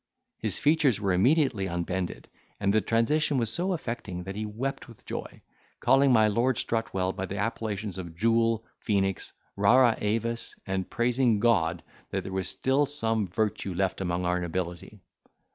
[0.39, 2.27] His features were immediately unbended,
[2.59, 5.43] and the transition was so affecting, that he wept with joy,
[5.79, 11.83] calling my Lord Strutwell by the appellations of Jewel, Phoenix, Rara avis; and praising God,
[12.09, 15.01] that there was still some virtue left among our nobility.